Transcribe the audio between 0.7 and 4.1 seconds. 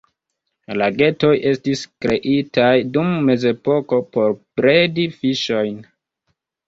Lagetoj estis kreitaj dum mezepoko